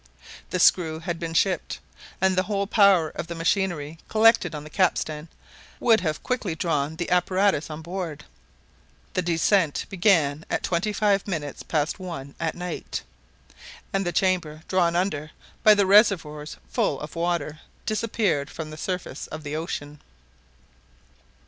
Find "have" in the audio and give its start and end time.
5.99-6.23